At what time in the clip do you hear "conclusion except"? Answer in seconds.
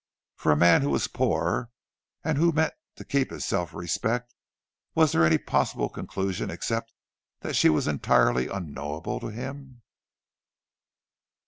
5.89-6.91